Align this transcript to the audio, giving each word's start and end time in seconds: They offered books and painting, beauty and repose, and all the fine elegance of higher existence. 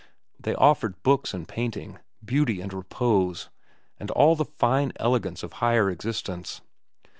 They 0.39 0.55
offered 0.55 1.03
books 1.03 1.31
and 1.31 1.47
painting, 1.47 1.99
beauty 2.25 2.59
and 2.59 2.73
repose, 2.73 3.51
and 3.99 4.09
all 4.09 4.35
the 4.35 4.45
fine 4.45 4.93
elegance 4.95 5.43
of 5.43 5.53
higher 5.61 5.91
existence. 5.91 6.61